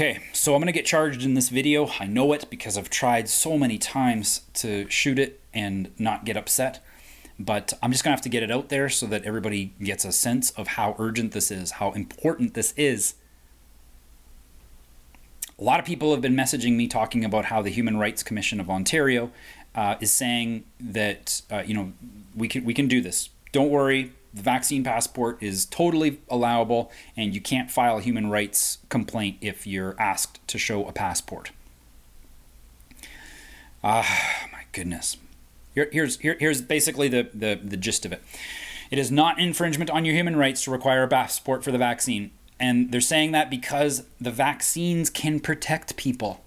Okay, 0.00 0.18
so 0.32 0.54
I'm 0.54 0.62
gonna 0.62 0.72
get 0.72 0.86
charged 0.86 1.24
in 1.24 1.34
this 1.34 1.50
video. 1.50 1.90
I 2.00 2.06
know 2.06 2.32
it 2.32 2.46
because 2.48 2.78
I've 2.78 2.88
tried 2.88 3.28
so 3.28 3.58
many 3.58 3.76
times 3.76 4.40
to 4.54 4.88
shoot 4.88 5.18
it 5.18 5.40
and 5.52 5.90
not 5.98 6.24
get 6.24 6.38
upset. 6.38 6.82
But 7.38 7.74
I'm 7.82 7.92
just 7.92 8.02
gonna 8.02 8.16
have 8.16 8.22
to 8.22 8.30
get 8.30 8.42
it 8.42 8.50
out 8.50 8.70
there 8.70 8.88
so 8.88 9.04
that 9.08 9.24
everybody 9.24 9.74
gets 9.82 10.06
a 10.06 10.12
sense 10.12 10.52
of 10.52 10.68
how 10.68 10.96
urgent 10.98 11.32
this 11.32 11.50
is, 11.50 11.72
how 11.72 11.92
important 11.92 12.54
this 12.54 12.72
is. 12.78 13.16
A 15.58 15.62
lot 15.62 15.80
of 15.80 15.84
people 15.84 16.12
have 16.12 16.22
been 16.22 16.34
messaging 16.34 16.76
me 16.76 16.88
talking 16.88 17.22
about 17.22 17.44
how 17.44 17.60
the 17.60 17.68
Human 17.68 17.98
Rights 17.98 18.22
Commission 18.22 18.58
of 18.58 18.70
Ontario 18.70 19.30
uh, 19.74 19.96
is 20.00 20.10
saying 20.10 20.64
that 20.80 21.42
uh, 21.50 21.62
you 21.66 21.74
know 21.74 21.92
we 22.34 22.48
can 22.48 22.64
we 22.64 22.72
can 22.72 22.88
do 22.88 23.02
this. 23.02 23.28
Don't 23.52 23.68
worry, 23.68 24.12
the 24.32 24.42
vaccine 24.42 24.84
passport 24.84 25.42
is 25.42 25.66
totally 25.66 26.20
allowable, 26.28 26.90
and 27.16 27.34
you 27.34 27.40
can't 27.40 27.70
file 27.70 27.98
a 27.98 28.00
human 28.00 28.30
rights 28.30 28.78
complaint 28.88 29.38
if 29.40 29.66
you're 29.66 29.96
asked 29.98 30.46
to 30.48 30.58
show 30.58 30.86
a 30.86 30.92
passport. 30.92 31.50
Ah, 33.82 34.48
my 34.52 34.62
goodness. 34.72 35.16
Here, 35.74 35.88
here's 35.92 36.18
here, 36.18 36.36
here's 36.38 36.62
basically 36.62 37.08
the, 37.08 37.28
the 37.32 37.58
the 37.62 37.76
gist 37.76 38.04
of 38.04 38.12
it. 38.12 38.22
It 38.90 38.98
is 38.98 39.10
not 39.10 39.38
infringement 39.38 39.90
on 39.90 40.04
your 40.04 40.14
human 40.14 40.36
rights 40.36 40.64
to 40.64 40.70
require 40.70 41.04
a 41.04 41.08
passport 41.08 41.62
for 41.64 41.70
the 41.70 41.78
vaccine, 41.78 42.30
and 42.58 42.92
they're 42.92 43.00
saying 43.00 43.32
that 43.32 43.50
because 43.50 44.04
the 44.20 44.30
vaccines 44.30 45.10
can 45.10 45.40
protect 45.40 45.96
people. 45.96 46.42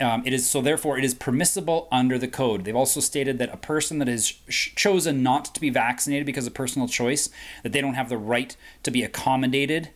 Um, 0.00 0.22
it 0.24 0.32
is 0.32 0.48
so 0.48 0.62
therefore 0.62 0.96
it 0.96 1.04
is 1.04 1.12
permissible 1.12 1.86
under 1.92 2.18
the 2.18 2.28
code. 2.28 2.64
They've 2.64 2.74
also 2.74 3.00
stated 3.00 3.38
that 3.38 3.52
a 3.52 3.58
person 3.58 3.98
that 3.98 4.08
has 4.08 4.32
sh- 4.48 4.74
chosen 4.74 5.22
not 5.22 5.54
to 5.54 5.60
be 5.60 5.68
vaccinated 5.68 6.24
because 6.24 6.46
of 6.46 6.54
personal 6.54 6.88
choice 6.88 7.28
that 7.62 7.72
they 7.72 7.82
don't 7.82 7.94
have 7.94 8.08
the 8.08 8.16
right 8.16 8.56
to 8.82 8.90
be 8.90 9.02
accommodated 9.02 9.90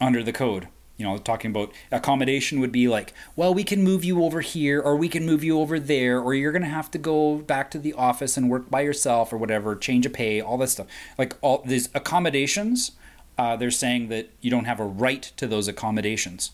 under 0.00 0.24
the 0.24 0.32
code. 0.32 0.66
You 0.96 1.06
know, 1.06 1.18
talking 1.18 1.50
about 1.50 1.72
accommodation 1.90 2.60
would 2.60 2.72
be 2.72 2.86
like, 2.86 3.14
well, 3.34 3.54
we 3.54 3.64
can 3.64 3.82
move 3.82 4.04
you 4.04 4.22
over 4.24 4.40
here, 4.40 4.80
or 4.80 4.96
we 4.96 5.08
can 5.08 5.24
move 5.24 5.42
you 5.42 5.58
over 5.58 5.80
there, 5.80 6.20
or 6.20 6.34
you're 6.34 6.52
gonna 6.52 6.66
have 6.66 6.90
to 6.92 6.98
go 6.98 7.38
back 7.38 7.70
to 7.72 7.78
the 7.78 7.92
office 7.94 8.36
and 8.36 8.50
work 8.50 8.70
by 8.70 8.82
yourself, 8.82 9.32
or 9.32 9.36
whatever, 9.36 9.74
change 9.74 10.04
of 10.04 10.12
pay, 10.12 10.40
all 10.40 10.58
this 10.58 10.72
stuff. 10.72 10.86
Like 11.16 11.36
all 11.40 11.62
these 11.64 11.88
accommodations, 11.94 12.92
uh, 13.38 13.56
they're 13.56 13.70
saying 13.70 14.08
that 14.08 14.30
you 14.40 14.50
don't 14.50 14.66
have 14.66 14.80
a 14.80 14.84
right 14.84 15.22
to 15.36 15.46
those 15.46 15.66
accommodations. 15.66 16.52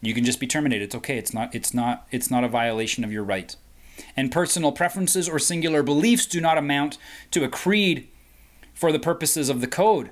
You 0.00 0.14
can 0.14 0.24
just 0.24 0.40
be 0.40 0.46
terminated. 0.46 0.84
It's 0.84 0.94
okay. 0.94 1.18
It's 1.18 1.34
not 1.34 1.54
it's 1.54 1.74
not 1.74 2.06
it's 2.10 2.30
not 2.30 2.44
a 2.44 2.48
violation 2.48 3.04
of 3.04 3.12
your 3.12 3.24
right. 3.24 3.54
And 4.16 4.30
personal 4.30 4.72
preferences 4.72 5.28
or 5.28 5.38
singular 5.38 5.82
beliefs 5.82 6.26
do 6.26 6.40
not 6.40 6.58
amount 6.58 6.98
to 7.32 7.44
a 7.44 7.48
creed 7.48 8.08
for 8.74 8.92
the 8.92 8.98
purposes 8.98 9.48
of 9.48 9.60
the 9.60 9.66
code. 9.66 10.10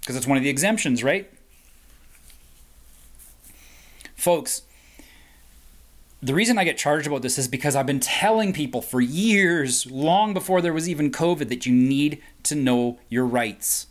Because 0.00 0.16
it's 0.16 0.26
one 0.26 0.36
of 0.36 0.42
the 0.42 0.50
exemptions, 0.50 1.04
right? 1.04 1.30
Folks, 4.16 4.62
the 6.20 6.34
reason 6.34 6.58
I 6.58 6.64
get 6.64 6.76
charged 6.76 7.06
about 7.06 7.22
this 7.22 7.38
is 7.38 7.46
because 7.46 7.76
I've 7.76 7.86
been 7.86 8.00
telling 8.00 8.52
people 8.52 8.82
for 8.82 9.00
years, 9.00 9.88
long 9.88 10.34
before 10.34 10.60
there 10.60 10.72
was 10.72 10.88
even 10.88 11.12
COVID, 11.12 11.48
that 11.48 11.66
you 11.66 11.72
need 11.72 12.20
to 12.42 12.56
know 12.56 12.98
your 13.08 13.24
rights. 13.24 13.86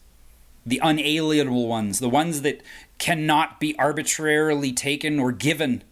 The 0.66 0.82
unalienable 0.84 1.68
ones, 1.68 2.00
the 2.00 2.10
ones 2.10 2.42
that 2.42 2.62
cannot 2.98 3.60
be 3.60 3.78
arbitrarily 3.78 4.72
taken 4.72 5.20
or 5.20 5.32
given 5.32 5.84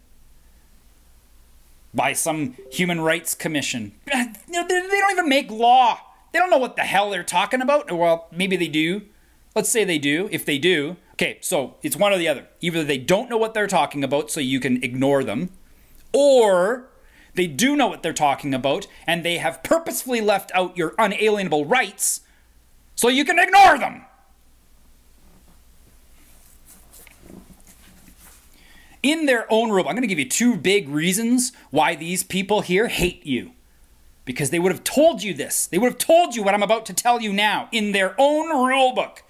by 1.94 2.14
some 2.14 2.56
human 2.72 3.02
rights 3.02 3.34
commission. 3.34 3.94
Uh, 4.12 4.26
they 4.48 4.80
don't 4.80 5.12
even 5.12 5.30
make 5.30 5.50
law. 5.50 6.00
They 6.32 6.40
don't 6.40 6.50
know 6.50 6.58
what 6.58 6.76
the 6.76 6.82
hell 6.82 7.10
they're 7.10 7.24
talking 7.24 7.62
about. 7.62 7.92
Well, 7.92 8.28
maybe 8.32 8.56
they 8.58 8.68
do. 8.68 9.04
Let's 9.56 9.70
say 9.70 9.84
they 9.86 9.98
do. 9.98 10.28
If 10.32 10.46
they 10.46 10.58
do, 10.58 10.98
okay, 11.14 11.38
so 11.42 11.76
it's 11.82 11.96
one 11.96 12.12
or 12.12 12.18
the 12.18 12.28
other. 12.28 12.48
Either 12.60 12.84
they 12.84 12.98
don't 12.98 13.30
know 13.30 13.38
what 13.38 13.54
they're 13.54 13.68
talking 13.68 14.04
about, 14.04 14.30
so 14.30 14.42
you 14.42 14.60
can 14.60 14.84
ignore 14.84 15.24
them, 15.24 15.52
or 16.12 16.90
they 17.36 17.48
do 17.48 17.76
know 17.76 17.88
what 17.88 18.04
they're 18.04 18.14
talking 18.14 18.54
about 18.54 18.88
and 19.06 19.24
they 19.24 19.38
have 19.38 19.64
purposefully 19.64 20.22
left 20.22 20.52
out 20.54 20.78
your 20.78 20.96
unalienable 20.98 21.66
rights, 21.66 22.22
so 22.96 23.08
you 23.08 23.24
can 23.24 23.40
ignore 23.40 23.78
them. 23.78 24.06
In 29.06 29.28
their 29.28 29.46
own 29.54 29.70
rule. 29.70 29.88
I'm 29.88 29.94
going 29.94 30.02
to 30.02 30.08
give 30.08 30.18
you 30.18 30.28
two 30.28 30.58
big 30.58 30.90
reasons 30.90 31.52
why 31.70 31.94
these 31.94 32.24
people 32.24 32.62
here 32.62 32.88
hate 32.88 33.24
you. 33.24 33.52
Because 34.26 34.50
they 34.50 34.58
would 34.58 34.72
have 34.72 34.84
told 34.84 35.22
you 35.22 35.32
this. 35.36 35.68
They 35.68 35.78
would 35.78 35.92
have 35.92 36.00
told 36.00 36.36
you 36.36 36.42
what 36.42 36.56
I'm 36.56 36.64
about 36.64 36.88
to 36.88 36.94
tell 36.94 37.22
you 37.22 37.32
now 37.32 37.70
in 37.72 37.92
their 37.92 38.16
own 38.18 38.50
rule 38.50 38.94
book. 38.94 39.22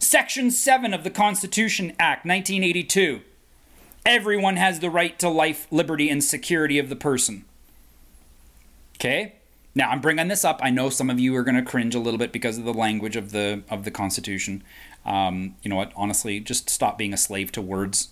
Section 0.00 0.50
7 0.50 0.92
of 0.92 1.04
the 1.04 1.10
Constitution 1.10 1.90
Act, 2.00 2.26
1982. 2.26 3.20
Everyone 4.04 4.56
has 4.56 4.80
the 4.80 4.90
right 4.90 5.16
to 5.20 5.28
life, 5.28 5.68
liberty, 5.70 6.10
and 6.10 6.24
security 6.24 6.80
of 6.80 6.88
the 6.88 6.96
person. 6.96 7.44
Okay? 8.96 9.34
Now 9.72 9.90
I'm 9.90 10.00
bringing 10.00 10.26
this 10.26 10.44
up. 10.44 10.58
I 10.60 10.70
know 10.70 10.90
some 10.90 11.10
of 11.10 11.20
you 11.20 11.36
are 11.36 11.44
going 11.44 11.54
to 11.54 11.62
cringe 11.62 11.94
a 11.94 12.00
little 12.00 12.18
bit 12.18 12.32
because 12.32 12.58
of 12.58 12.64
the 12.64 12.74
language 12.74 13.14
of 13.14 13.30
the 13.30 13.62
of 13.70 13.84
the 13.84 13.92
Constitution. 13.92 14.64
Um, 15.06 15.54
you 15.62 15.68
know 15.68 15.76
what? 15.76 15.92
Honestly, 15.94 16.40
just 16.40 16.68
stop 16.68 16.98
being 16.98 17.14
a 17.14 17.16
slave 17.16 17.52
to 17.52 17.62
words. 17.62 18.08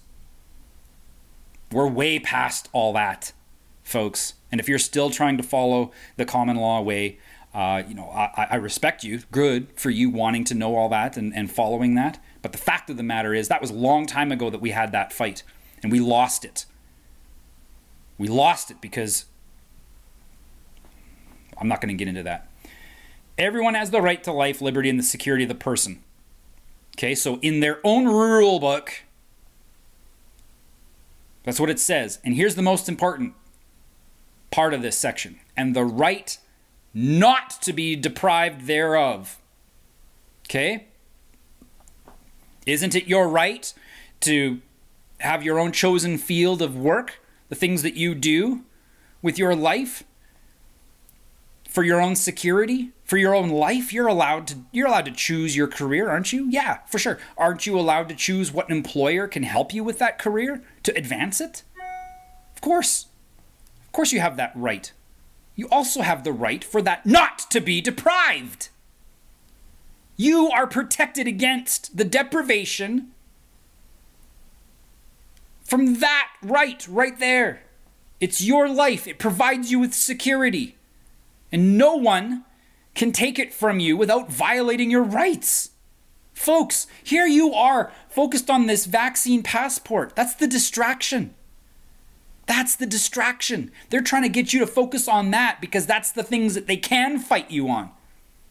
We're 1.72 1.88
way 1.88 2.19
past 2.19 2.69
all 2.72 2.92
that, 2.94 3.32
folks. 3.82 4.34
And 4.50 4.60
if 4.60 4.69
you're 4.69 4.78
still 4.78 5.10
trying 5.10 5.36
to 5.36 5.42
follow 5.42 5.92
the 6.16 6.25
common 6.25 6.56
law 6.56 6.81
way, 6.81 7.19
uh, 7.54 7.82
you 7.86 7.94
know, 7.94 8.08
I, 8.10 8.48
I, 8.50 8.56
respect 8.56 9.03
you. 9.03 9.22
Good 9.32 9.69
for 9.75 9.91
you 9.91 10.09
wanting 10.09 10.44
to 10.44 10.54
know 10.54 10.76
all 10.76 10.88
that 10.91 11.16
and, 11.16 11.34
and 11.34 11.50
following 11.50 11.97
that. 11.97 12.22
But 12.42 12.53
the 12.53 12.59
fact 12.59 12.91
of 12.91 12.97
the 12.97 13.03
matter 13.03 13.34
is, 13.34 13.48
that 13.48 13.60
was 13.60 13.70
a 13.70 13.75
long 13.75 14.06
time 14.06 14.30
ago 14.30 14.50
that 14.50 14.60
we 14.60 14.70
had 14.70 14.92
that 14.92 15.12
fight, 15.12 15.42
and 15.82 15.91
we 15.91 15.98
lost 15.98 16.44
it. 16.44 16.64
We 18.19 18.28
lost 18.28 18.70
it 18.70 18.80
because 18.80 19.26
I'm 21.59 21.66
not 21.66 21.80
going 21.80 21.88
to 21.88 21.98
get 21.98 22.09
into 22.09 22.22
that. 22.22 22.48
Everyone 23.36 23.75
has 23.75 23.91
the 23.91 24.00
right 24.00 24.22
to 24.25 24.32
life, 24.32 24.60
liberty, 24.60 24.88
and 24.88 24.98
the 24.98 25.04
security 25.04 25.44
of 25.44 25.48
the 25.48 25.54
person. 25.54 26.03
Okay, 26.97 27.14
so 27.14 27.38
in 27.41 27.60
their 27.60 27.80
own 27.82 28.06
rule 28.06 28.60
book, 28.60 28.92
that's 31.45 31.61
what 31.61 31.71
it 31.71 31.78
says. 31.78 32.19
And 32.25 32.34
here's 32.34 32.55
the 32.55 32.62
most 32.62 32.89
important 32.89 33.34
part 34.51 34.75
of 34.75 34.83
this 34.83 34.97
section 34.97 35.41
and 35.56 35.75
the 35.75 35.84
right 35.84 36.37
not 36.93 37.51
to 37.62 37.73
be 37.73 37.97
deprived 37.97 38.67
thereof. 38.67 39.39
Okay? 40.47 40.87
Isn't 42.67 42.95
it 42.95 43.06
your 43.06 43.28
right 43.28 43.73
to 44.21 44.61
have 45.19 45.43
your 45.43 45.59
own 45.59 45.73
chosen 45.73 46.19
field 46.19 46.61
of 46.61 46.77
work, 46.77 47.21
the 47.49 47.55
things 47.55 47.83
that 47.83 47.95
you 47.95 48.15
do 48.15 48.65
with 49.22 49.39
your 49.39 49.55
life? 49.55 50.05
For 51.70 51.84
your 51.84 52.00
own 52.00 52.16
security, 52.16 52.91
for 53.04 53.16
your 53.16 53.32
own 53.32 53.48
life, 53.48 53.92
you're 53.92 54.08
allowed 54.08 54.48
to 54.48 54.56
you're 54.72 54.88
allowed 54.88 55.04
to 55.04 55.12
choose 55.12 55.54
your 55.54 55.69
career, 55.69 56.10
aren't 56.10 56.32
you? 56.32 56.48
Yeah, 56.50 56.78
for 56.86 56.98
sure. 56.98 57.20
Aren't 57.38 57.64
you 57.64 57.78
allowed 57.78 58.08
to 58.08 58.16
choose 58.16 58.53
what 58.53 58.70
employer 58.70 59.28
can 59.28 59.44
help 59.44 59.72
you 59.72 59.84
with 59.84 60.00
that 60.00 60.19
career 60.19 60.64
to 60.82 60.97
advance 60.97 61.41
it? 61.41 61.62
Of 62.54 62.60
course. 62.60 63.06
Of 63.86 63.92
course 63.92 64.12
you 64.12 64.19
have 64.19 64.36
that 64.36 64.50
right. 64.56 64.92
You 65.54 65.69
also 65.70 66.03
have 66.03 66.25
the 66.25 66.32
right 66.32 66.64
for 66.64 66.82
that 66.82 67.06
not 67.06 67.38
to 67.50 67.60
be 67.60 67.80
deprived. 67.80 68.70
You 70.16 70.50
are 70.50 70.66
protected 70.66 71.28
against 71.28 71.97
the 71.97 72.04
deprivation 72.04 73.12
from 75.64 76.00
that 76.00 76.28
right, 76.42 76.84
right 76.88 77.16
there. 77.20 77.62
It's 78.20 78.42
your 78.42 78.69
life. 78.69 79.06
It 79.06 79.20
provides 79.20 79.70
you 79.70 79.78
with 79.78 79.94
security. 79.94 80.76
And 81.53 81.77
no 81.77 81.94
one 81.94 82.44
can 82.94 83.12
take 83.12 83.38
it 83.38 83.53
from 83.53 83.81
you 83.81 83.97
without 83.97 84.31
violating 84.31 84.91
your 84.91 85.03
rights. 85.03 85.71
Folks, 86.33 86.87
here 87.05 87.27
you 87.27 87.53
are 87.53 87.93
focused 88.09 88.49
on 88.49 88.66
this 88.66 88.87
vaccine 88.87 89.43
passport. 89.43 90.15
That's 90.16 90.34
the 90.34 90.47
distraction. 90.47 91.34
That's 92.47 92.74
the 92.77 92.86
distraction. 92.86 93.71
They're 93.91 94.01
trying 94.01 94.22
to 94.22 94.28
get 94.28 94.53
you 94.53 94.60
to 94.60 94.66
focus 94.66 95.07
on 95.07 95.30
that 95.30 95.60
because 95.60 95.86
that's 95.86 96.10
the 96.10 96.22
things 96.22 96.54
that 96.54 96.66
they 96.66 96.77
can 96.77 97.19
fight 97.19 97.51
you 97.51 97.69
on. 97.69 97.91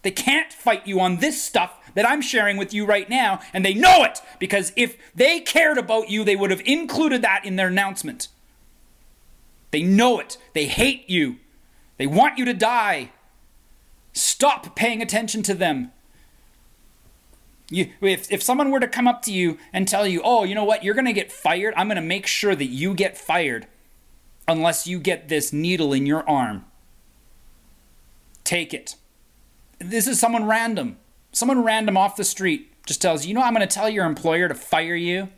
They 0.02 0.10
can't 0.10 0.52
fight 0.52 0.86
you 0.86 1.00
on 1.00 1.16
this 1.16 1.42
stuff 1.42 1.76
that 1.94 2.08
I'm 2.08 2.22
sharing 2.22 2.56
with 2.56 2.72
you 2.72 2.86
right 2.86 3.10
now, 3.10 3.40
and 3.52 3.64
they 3.64 3.74
know 3.74 4.04
it 4.04 4.20
because 4.38 4.72
if 4.76 4.96
they 5.14 5.40
cared 5.40 5.76
about 5.76 6.08
you, 6.08 6.24
they 6.24 6.36
would 6.36 6.50
have 6.50 6.62
included 6.64 7.22
that 7.22 7.44
in 7.44 7.56
their 7.56 7.68
announcement. 7.68 8.28
They 9.70 9.82
know 9.82 10.18
it. 10.18 10.38
They 10.54 10.66
hate 10.66 11.08
you. 11.10 11.36
They 12.00 12.06
want 12.06 12.38
you 12.38 12.46
to 12.46 12.54
die. 12.54 13.10
Stop 14.14 14.74
paying 14.74 15.02
attention 15.02 15.42
to 15.42 15.52
them. 15.52 15.92
You, 17.68 17.90
if, 18.00 18.32
if 18.32 18.42
someone 18.42 18.70
were 18.70 18.80
to 18.80 18.88
come 18.88 19.06
up 19.06 19.20
to 19.24 19.32
you 19.32 19.58
and 19.70 19.86
tell 19.86 20.06
you, 20.06 20.22
oh, 20.24 20.44
you 20.44 20.54
know 20.54 20.64
what, 20.64 20.82
you're 20.82 20.94
going 20.94 21.04
to 21.04 21.12
get 21.12 21.30
fired, 21.30 21.74
I'm 21.76 21.88
going 21.88 21.96
to 21.96 22.02
make 22.02 22.26
sure 22.26 22.54
that 22.54 22.64
you 22.64 22.94
get 22.94 23.18
fired 23.18 23.66
unless 24.48 24.86
you 24.86 24.98
get 24.98 25.28
this 25.28 25.52
needle 25.52 25.92
in 25.92 26.06
your 26.06 26.26
arm. 26.26 26.64
Take 28.44 28.72
it. 28.72 28.94
This 29.78 30.06
is 30.06 30.18
someone 30.18 30.46
random. 30.46 30.96
Someone 31.32 31.62
random 31.62 31.98
off 31.98 32.16
the 32.16 32.24
street 32.24 32.72
just 32.86 33.02
tells 33.02 33.26
you, 33.26 33.28
you 33.28 33.34
know, 33.34 33.42
I'm 33.42 33.52
going 33.52 33.68
to 33.68 33.72
tell 33.74 33.90
your 33.90 34.06
employer 34.06 34.48
to 34.48 34.54
fire 34.54 34.94
you 34.94 35.28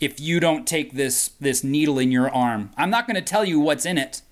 if 0.00 0.18
you 0.18 0.40
don't 0.40 0.66
take 0.66 0.94
this 0.94 1.30
this 1.40 1.62
needle 1.62 2.00
in 2.00 2.10
your 2.10 2.28
arm. 2.28 2.70
I'm 2.76 2.90
not 2.90 3.06
going 3.06 3.14
to 3.14 3.22
tell 3.22 3.44
you 3.44 3.60
what's 3.60 3.86
in 3.86 3.98
it. 3.98 4.22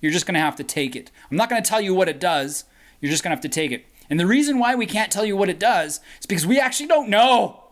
You're 0.00 0.12
just 0.12 0.26
going 0.26 0.34
to 0.34 0.40
have 0.40 0.56
to 0.56 0.64
take 0.64 0.94
it. 0.94 1.10
I'm 1.30 1.36
not 1.36 1.50
going 1.50 1.62
to 1.62 1.68
tell 1.68 1.80
you 1.80 1.94
what 1.94 2.08
it 2.08 2.20
does. 2.20 2.64
You're 3.00 3.10
just 3.10 3.22
going 3.22 3.30
to 3.30 3.36
have 3.36 3.42
to 3.42 3.48
take 3.48 3.72
it. 3.72 3.84
And 4.10 4.18
the 4.18 4.26
reason 4.26 4.58
why 4.58 4.74
we 4.74 4.86
can't 4.86 5.12
tell 5.12 5.24
you 5.24 5.36
what 5.36 5.48
it 5.48 5.58
does 5.58 6.00
is 6.20 6.26
because 6.26 6.46
we 6.46 6.58
actually 6.58 6.86
don't 6.86 7.08
know. 7.08 7.64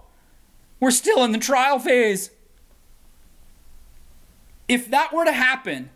We're 0.80 0.90
still 0.90 1.24
in 1.24 1.32
the 1.32 1.38
trial 1.38 1.78
phase. 1.78 2.30
If 4.68 4.90
that 4.90 5.12
were 5.12 5.24
to 5.24 5.32
happen, 5.32 5.90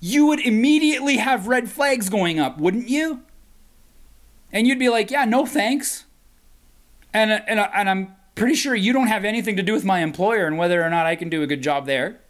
you 0.00 0.26
would 0.26 0.40
immediately 0.40 1.18
have 1.18 1.46
red 1.46 1.70
flags 1.70 2.08
going 2.08 2.38
up, 2.38 2.58
wouldn't 2.58 2.88
you? 2.88 3.22
And 4.52 4.66
you'd 4.66 4.78
be 4.78 4.88
like, 4.88 5.10
yeah, 5.10 5.24
no 5.24 5.46
thanks. 5.46 6.04
And, 7.14 7.30
and, 7.30 7.60
and 7.60 7.88
I'm 7.88 8.16
pretty 8.34 8.54
sure 8.54 8.74
you 8.74 8.92
don't 8.92 9.06
have 9.06 9.24
anything 9.24 9.56
to 9.56 9.62
do 9.62 9.72
with 9.72 9.84
my 9.84 10.00
employer 10.00 10.46
and 10.46 10.58
whether 10.58 10.82
or 10.82 10.90
not 10.90 11.06
I 11.06 11.16
can 11.16 11.28
do 11.28 11.42
a 11.42 11.46
good 11.46 11.62
job 11.62 11.86
there. 11.86 12.20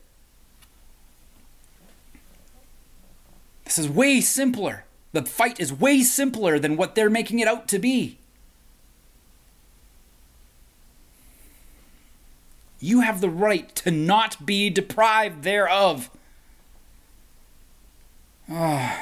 This 3.70 3.78
is 3.78 3.88
way 3.88 4.20
simpler. 4.20 4.84
The 5.12 5.22
fight 5.22 5.60
is 5.60 5.72
way 5.72 6.02
simpler 6.02 6.58
than 6.58 6.76
what 6.76 6.96
they're 6.96 7.08
making 7.08 7.38
it 7.38 7.46
out 7.46 7.68
to 7.68 7.78
be. 7.78 8.18
You 12.80 13.02
have 13.02 13.20
the 13.20 13.30
right 13.30 13.72
to 13.76 13.92
not 13.92 14.44
be 14.44 14.70
deprived 14.70 15.44
thereof. 15.44 16.10
Oh. 18.50 18.98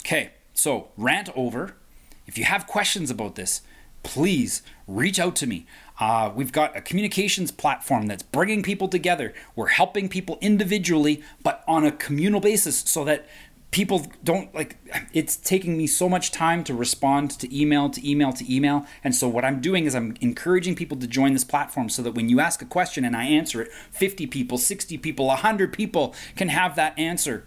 Okay, 0.00 0.30
so 0.54 0.88
rant 0.96 1.28
over. 1.36 1.74
If 2.26 2.38
you 2.38 2.44
have 2.44 2.66
questions 2.66 3.10
about 3.10 3.34
this, 3.34 3.60
please 4.02 4.62
reach 4.88 5.20
out 5.20 5.36
to 5.36 5.46
me. 5.46 5.66
Uh, 6.00 6.32
we've 6.34 6.50
got 6.50 6.74
a 6.74 6.80
communications 6.80 7.52
platform 7.52 8.06
that's 8.06 8.22
bringing 8.22 8.62
people 8.62 8.88
together. 8.88 9.34
We're 9.54 9.68
helping 9.68 10.08
people 10.08 10.38
individually, 10.40 11.22
but 11.42 11.62
on 11.68 11.84
a 11.84 11.92
communal 11.92 12.40
basis 12.40 12.80
so 12.80 13.04
that 13.04 13.28
people 13.70 14.10
don't 14.24 14.52
like 14.54 14.76
it's 15.12 15.36
taking 15.36 15.76
me 15.76 15.86
so 15.86 16.08
much 16.08 16.32
time 16.32 16.64
to 16.64 16.74
respond 16.74 17.30
to 17.30 17.56
email 17.56 17.88
to 17.90 18.10
email 18.10 18.32
to 18.32 18.52
email. 18.52 18.84
And 19.04 19.14
so 19.14 19.28
what 19.28 19.44
i'm 19.44 19.60
doing 19.60 19.84
is 19.84 19.94
i'm 19.94 20.16
encouraging 20.20 20.74
people 20.74 20.96
to 20.96 21.06
join 21.06 21.34
this 21.34 21.44
platform 21.44 21.88
so 21.88 22.02
that 22.02 22.12
when 22.12 22.28
you 22.28 22.40
ask 22.40 22.60
a 22.62 22.64
question 22.64 23.04
and 23.04 23.16
i 23.16 23.24
answer 23.24 23.62
it 23.62 23.72
50 23.92 24.26
people 24.26 24.58
60 24.58 24.98
people 24.98 25.26
100 25.26 25.72
people 25.72 26.14
can 26.34 26.48
have 26.48 26.74
that 26.76 26.98
answer. 26.98 27.46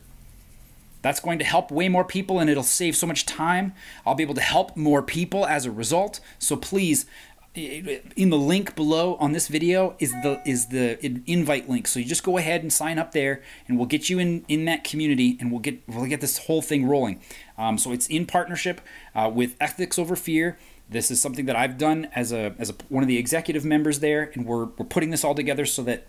That's 1.01 1.19
going 1.19 1.37
to 1.39 1.45
help 1.45 1.69
way 1.69 1.89
more 1.89 2.05
people 2.05 2.39
and 2.39 2.49
it'll 2.49 2.63
save 2.63 2.95
so 2.95 3.05
much 3.05 3.25
time. 3.25 3.73
I'll 4.05 4.15
be 4.15 4.23
able 4.23 4.35
to 4.35 4.41
help 4.41 4.77
more 4.77 5.01
people 5.01 5.45
as 5.45 5.65
a 5.65 5.71
result. 5.71 6.21
So 6.39 6.55
please 6.55 7.05
in 7.55 8.29
the 8.31 8.37
link 8.37 8.75
below 8.75 9.15
on 9.15 9.31
this 9.31 9.47
video 9.47 9.95
is 9.99 10.11
the 10.23 10.41
is 10.45 10.67
the 10.67 10.97
invite 11.27 11.69
link. 11.69 11.87
So 11.87 11.99
you 11.99 12.05
just 12.05 12.23
go 12.23 12.37
ahead 12.37 12.61
and 12.61 12.73
sign 12.73 12.97
up 12.97 13.11
there 13.11 13.41
and 13.67 13.77
we'll 13.77 13.87
get 13.87 14.09
you 14.09 14.17
in 14.19 14.43
in 14.47 14.65
that 14.65 14.83
community 14.83 15.37
and 15.39 15.51
we'll 15.51 15.61
get 15.61 15.81
we'll 15.87 16.05
get 16.05 16.21
this 16.21 16.39
whole 16.39 16.61
thing 16.61 16.87
rolling. 16.87 17.21
Um, 17.57 17.77
so 17.77 17.91
it's 17.91 18.07
in 18.07 18.25
partnership 18.25 18.81
uh, 19.13 19.29
with 19.33 19.55
ethics 19.59 19.99
over 19.99 20.15
fear. 20.15 20.57
This 20.89 21.09
is 21.09 21.21
something 21.21 21.45
that 21.45 21.55
i've 21.55 21.77
done 21.77 22.09
as 22.13 22.31
a 22.31 22.55
as 22.59 22.69
a, 22.69 22.73
one 22.89 23.03
of 23.03 23.07
the 23.07 23.17
executive 23.17 23.63
members 23.63 23.99
there 23.99 24.31
and 24.33 24.45
we're, 24.45 24.65
we're 24.65 24.85
putting 24.85 25.11
this 25.11 25.23
all 25.23 25.33
together 25.33 25.65
so 25.65 25.81
that 25.83 26.07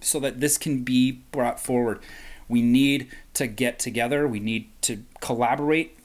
so 0.00 0.18
that 0.20 0.40
this 0.40 0.58
can 0.58 0.82
be 0.82 1.12
brought 1.30 1.60
forward. 1.60 2.00
We 2.48 2.62
need 2.62 3.08
to 3.34 3.46
get 3.46 3.78
together. 3.78 4.26
We 4.26 4.40
need 4.40 4.70
to 4.82 5.04
collaborate 5.20 5.96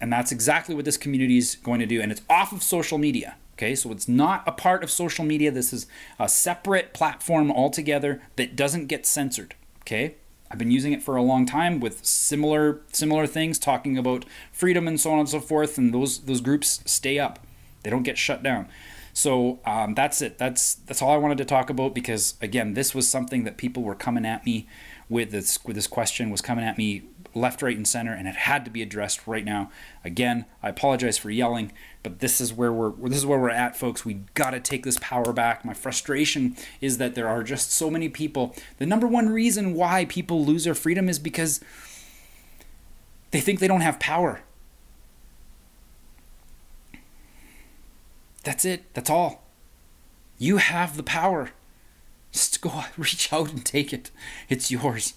and 0.00 0.12
that's 0.12 0.32
exactly 0.32 0.74
what 0.74 0.84
this 0.84 0.96
community 0.96 1.38
is 1.38 1.56
going 1.56 1.80
to 1.80 1.86
do. 1.86 2.00
And 2.00 2.10
it's 2.10 2.22
off 2.28 2.52
of 2.52 2.62
social 2.62 2.98
media. 2.98 3.36
Okay, 3.54 3.74
so 3.74 3.92
it's 3.92 4.08
not 4.08 4.42
a 4.46 4.52
part 4.52 4.82
of 4.82 4.90
social 4.90 5.24
media. 5.24 5.50
This 5.50 5.72
is 5.72 5.86
a 6.18 6.28
separate 6.28 6.94
platform 6.94 7.52
altogether 7.52 8.22
that 8.36 8.56
doesn't 8.56 8.86
get 8.86 9.04
censored. 9.04 9.54
Okay, 9.82 10.14
I've 10.50 10.56
been 10.56 10.70
using 10.70 10.94
it 10.94 11.02
for 11.02 11.16
a 11.16 11.22
long 11.22 11.44
time 11.44 11.78
with 11.78 12.04
similar 12.04 12.80
similar 12.90 13.26
things, 13.26 13.58
talking 13.58 13.98
about 13.98 14.24
freedom 14.50 14.88
and 14.88 14.98
so 14.98 15.12
on 15.12 15.18
and 15.18 15.28
so 15.28 15.40
forth. 15.40 15.76
And 15.76 15.92
those 15.92 16.20
those 16.20 16.40
groups 16.40 16.80
stay 16.86 17.18
up; 17.18 17.38
they 17.82 17.90
don't 17.90 18.02
get 18.02 18.16
shut 18.16 18.42
down. 18.42 18.66
So 19.12 19.58
um, 19.66 19.94
that's 19.94 20.22
it. 20.22 20.38
That's 20.38 20.76
that's 20.76 21.02
all 21.02 21.12
I 21.12 21.18
wanted 21.18 21.36
to 21.38 21.44
talk 21.44 21.68
about 21.68 21.94
because 21.94 22.36
again, 22.40 22.72
this 22.72 22.94
was 22.94 23.08
something 23.08 23.44
that 23.44 23.58
people 23.58 23.82
were 23.82 23.94
coming 23.94 24.24
at 24.24 24.46
me 24.46 24.66
with 25.10 25.32
this 25.32 25.62
with 25.64 25.76
this 25.76 25.88
question 25.88 26.30
was 26.30 26.40
coming 26.40 26.64
at 26.64 26.78
me 26.78 27.02
left, 27.34 27.62
right, 27.62 27.76
and 27.76 27.86
center, 27.86 28.12
and 28.14 28.26
it 28.26 28.34
had 28.34 28.64
to 28.64 28.70
be 28.70 28.80
addressed 28.80 29.26
right 29.26 29.44
now. 29.44 29.70
Again, 30.04 30.46
I 30.62 30.70
apologize 30.70 31.18
for 31.18 31.30
yelling, 31.30 31.72
but 32.02 32.20
this 32.20 32.40
is 32.40 32.52
where 32.52 32.72
we're 32.72 32.92
this 33.08 33.18
is 33.18 33.26
where 33.26 33.38
we're 33.38 33.50
at, 33.50 33.76
folks. 33.76 34.04
We 34.04 34.22
got 34.34 34.50
to 34.50 34.60
take 34.60 34.84
this 34.84 34.98
power 35.00 35.32
back. 35.32 35.64
My 35.64 35.74
frustration 35.74 36.56
is 36.80 36.98
that 36.98 37.14
there 37.14 37.28
are 37.28 37.42
just 37.42 37.72
so 37.72 37.90
many 37.90 38.08
people. 38.08 38.54
The 38.78 38.86
number 38.86 39.06
one 39.06 39.28
reason 39.28 39.74
why 39.74 40.06
people 40.06 40.44
lose 40.44 40.64
their 40.64 40.74
freedom 40.74 41.08
is 41.08 41.18
because 41.18 41.60
they 43.32 43.40
think 43.40 43.58
they 43.58 43.68
don't 43.68 43.82
have 43.82 43.98
power. 43.98 44.40
That's 48.44 48.64
it. 48.64 48.94
That's 48.94 49.10
all. 49.10 49.42
You 50.38 50.56
have 50.56 50.96
the 50.96 51.02
power. 51.02 51.50
Just 52.32 52.60
go 52.60 52.84
reach 52.96 53.32
out 53.32 53.50
and 53.50 53.64
take 53.64 53.92
it. 53.92 54.10
It's 54.48 54.70
yours. 54.70 55.14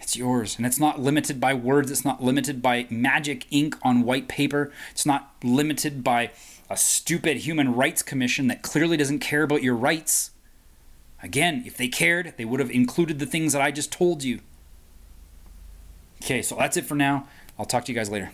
It's 0.00 0.16
yours. 0.16 0.56
And 0.56 0.66
it's 0.66 0.80
not 0.80 1.00
limited 1.00 1.40
by 1.40 1.54
words. 1.54 1.90
It's 1.90 2.04
not 2.04 2.22
limited 2.22 2.60
by 2.60 2.86
magic 2.90 3.46
ink 3.50 3.76
on 3.82 4.02
white 4.02 4.28
paper. 4.28 4.70
It's 4.90 5.06
not 5.06 5.34
limited 5.42 6.04
by 6.04 6.30
a 6.68 6.76
stupid 6.76 7.38
human 7.38 7.74
rights 7.74 8.02
commission 8.02 8.48
that 8.48 8.62
clearly 8.62 8.96
doesn't 8.96 9.20
care 9.20 9.42
about 9.42 9.62
your 9.62 9.76
rights. 9.76 10.30
Again, 11.22 11.62
if 11.66 11.76
they 11.76 11.88
cared, 11.88 12.34
they 12.36 12.44
would 12.44 12.60
have 12.60 12.70
included 12.70 13.18
the 13.18 13.26
things 13.26 13.54
that 13.54 13.62
I 13.62 13.70
just 13.70 13.90
told 13.90 14.22
you. 14.22 14.40
Okay, 16.22 16.42
so 16.42 16.56
that's 16.56 16.76
it 16.76 16.84
for 16.84 16.94
now. 16.94 17.28
I'll 17.58 17.64
talk 17.64 17.84
to 17.86 17.92
you 17.92 17.96
guys 17.96 18.10
later. 18.10 18.30